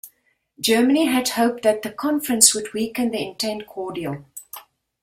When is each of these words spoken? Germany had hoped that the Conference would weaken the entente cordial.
Germany 0.59 1.05
had 1.05 1.29
hoped 1.29 1.61
that 1.61 1.83
the 1.83 1.91
Conference 1.91 2.55
would 2.55 2.73
weaken 2.73 3.11
the 3.11 3.19
entente 3.19 3.63
cordial. 3.67 4.25